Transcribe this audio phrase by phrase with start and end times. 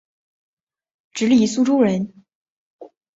[1.11, 2.23] 直隶苏州人。